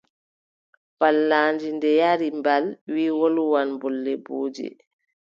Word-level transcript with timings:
Pallaandi 0.99 1.67
nde 1.75 1.89
yari 2.01 2.27
mbal, 2.39 2.65
wiʼi 2.93 3.15
wolwan 3.19 3.69
bolle 3.81 4.13
mboodi. 4.19 4.67